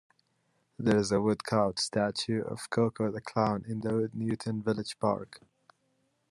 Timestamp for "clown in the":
3.21-3.89